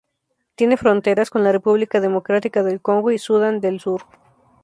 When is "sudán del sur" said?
3.19-4.01